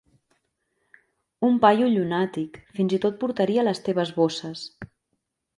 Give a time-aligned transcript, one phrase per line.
[1.49, 4.65] Un paio llunàtic, fins i tot portaria les teves bosses.